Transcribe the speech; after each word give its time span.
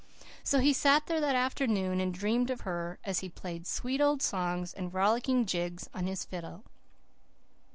So 0.43 0.57
he 0.61 0.73
sat 0.73 1.05
there 1.05 1.21
that 1.21 1.35
afternoon 1.35 1.99
and 2.01 2.11
dreamed 2.11 2.49
of 2.49 2.61
her, 2.61 2.97
as 3.03 3.19
he 3.19 3.29
played 3.29 3.67
sweet 3.67 4.01
old 4.01 4.23
songs 4.23 4.73
and 4.73 4.91
rollicking 4.91 5.45
jigs 5.45 5.87
on 5.93 6.07
his 6.07 6.25
fiddle. 6.25 6.63